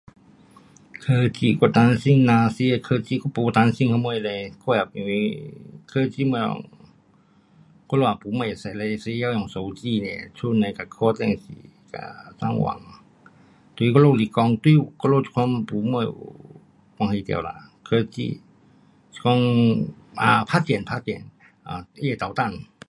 [0.99, 5.53] 科技，我当心那样新的科技，我没当心什么嘞，我也，因为
[5.85, 6.41] 科技东西，
[7.89, 11.43] 我们也没什么会使，除了手机 nia 家人跟看电视，
[11.91, 11.99] 跟
[12.39, 12.81] 上网。
[13.75, 16.35] 对我们来讲，对我们来讲没什么有
[16.97, 17.49] 关系到啦，
[17.83, 18.41] 科技，
[19.11, 19.31] 是讲
[20.21, 21.09] 啊，打电，打电
[21.63, 22.51] ，um 他会捣蛋。